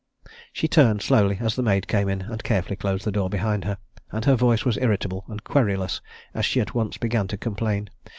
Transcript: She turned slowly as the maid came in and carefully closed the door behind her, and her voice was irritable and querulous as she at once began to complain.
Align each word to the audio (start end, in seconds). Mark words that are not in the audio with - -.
She 0.51 0.67
turned 0.67 1.03
slowly 1.03 1.37
as 1.41 1.55
the 1.55 1.61
maid 1.61 1.87
came 1.87 2.09
in 2.09 2.21
and 2.23 2.43
carefully 2.43 2.75
closed 2.75 3.05
the 3.05 3.11
door 3.11 3.29
behind 3.29 3.65
her, 3.65 3.77
and 4.11 4.25
her 4.25 4.33
voice 4.35 4.65
was 4.65 4.79
irritable 4.79 5.23
and 5.27 5.43
querulous 5.43 6.01
as 6.33 6.43
she 6.43 6.59
at 6.59 6.73
once 6.73 6.97
began 6.97 7.27
to 7.27 7.37
complain. 7.37 7.87